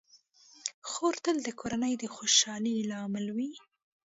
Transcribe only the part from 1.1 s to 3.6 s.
تل د کورنۍ د خوشحالۍ لامل وي.